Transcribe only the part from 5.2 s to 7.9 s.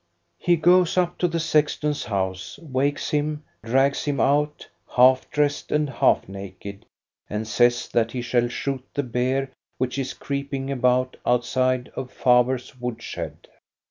dressed and half naked, and says